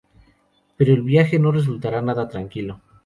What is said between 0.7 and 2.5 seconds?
Pero el viaje no resultará nada